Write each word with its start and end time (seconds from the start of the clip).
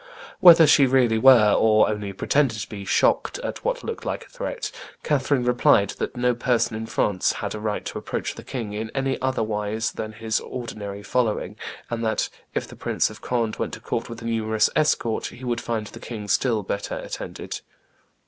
Whether 0.39 0.65
she 0.65 0.87
really 0.87 1.19
were, 1.19 1.53
or 1.53 1.87
only 1.87 2.11
pretended 2.11 2.57
to 2.59 2.67
be, 2.67 2.85
shocked 2.85 3.37
at 3.43 3.63
what 3.63 3.83
looked 3.83 4.03
like 4.03 4.25
a 4.25 4.29
threat, 4.29 4.71
Catherine 5.03 5.43
replied 5.43 5.91
that 5.99 6.17
no 6.17 6.33
person 6.33 6.75
in 6.75 6.87
France 6.87 7.33
had 7.33 7.53
a 7.53 7.59
right 7.59 7.85
to 7.85 7.99
approach 7.99 8.33
the 8.33 8.41
king 8.43 8.73
in 8.73 8.89
any 8.95 9.21
other 9.21 9.43
wise 9.43 9.91
than 9.91 10.09
with 10.13 10.17
his 10.19 10.39
ordinary 10.39 11.03
following, 11.03 11.55
and 11.91 12.03
that, 12.03 12.29
if 12.55 12.67
the 12.67 12.75
Prince 12.75 13.11
of 13.11 13.21
Conde 13.21 13.57
went 13.57 13.73
to 13.75 13.79
court 13.79 14.09
with 14.09 14.23
a 14.23 14.25
numerous 14.25 14.71
escort, 14.75 15.27
he 15.27 15.43
would 15.45 15.61
find 15.61 15.85
the 15.85 15.99
king 15.99 16.27
still 16.27 16.63
better 16.63 16.95
attended. 16.97 17.61